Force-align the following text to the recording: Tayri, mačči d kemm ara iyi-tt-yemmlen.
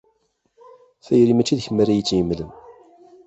Tayri, 1.05 1.33
mačči 1.35 1.57
d 1.57 1.61
kemm 1.65 1.77
ara 1.83 1.91
iyi-tt-yemmlen. 1.93 2.51